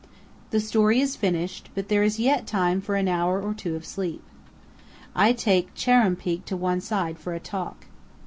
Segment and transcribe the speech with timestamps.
[0.49, 3.85] The story is finished, but there is yet time for an hour or two of
[3.85, 4.23] sleep.
[5.15, 7.85] I take Chuar'ruumpeak to one side for a talk.